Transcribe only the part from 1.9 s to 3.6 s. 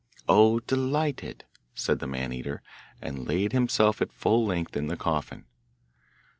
the Man eater, and laid